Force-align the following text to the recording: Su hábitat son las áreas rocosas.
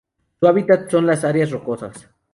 Su 0.39 0.47
hábitat 0.47 0.89
son 0.89 1.05
las 1.05 1.23
áreas 1.23 1.51
rocosas. 1.51 2.09